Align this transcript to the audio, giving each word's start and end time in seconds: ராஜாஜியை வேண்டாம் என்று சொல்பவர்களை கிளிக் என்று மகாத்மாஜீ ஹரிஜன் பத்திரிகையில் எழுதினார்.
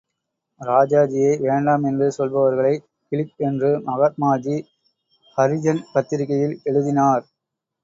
ராஜாஜியை 0.61 1.33
வேண்டாம் 1.41 1.83
என்று 1.83 2.07
சொல்பவர்களை 2.17 2.73
கிளிக் 3.11 3.37
என்று 3.49 3.69
மகாத்மாஜீ 3.85 4.57
ஹரிஜன் 5.37 5.83
பத்திரிகையில் 5.93 6.59
எழுதினார். 6.63 7.23